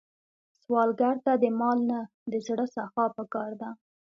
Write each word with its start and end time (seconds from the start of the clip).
سوالګر 0.61 1.15
ته 1.25 1.33
د 1.43 1.45
مال 1.59 1.79
نه، 1.89 1.99
د 2.31 2.33
زړه 2.47 2.65
سخا 2.75 3.05
پکار 3.17 3.51
ده 3.61 3.69